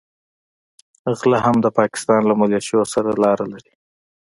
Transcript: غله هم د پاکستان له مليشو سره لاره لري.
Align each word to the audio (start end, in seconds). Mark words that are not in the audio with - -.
غله 1.17 1.39
هم 1.45 1.55
د 1.61 1.67
پاکستان 1.79 2.21
له 2.29 2.33
مليشو 2.41 2.79
سره 2.93 3.09
لاره 3.23 3.45
لري. 3.53 3.73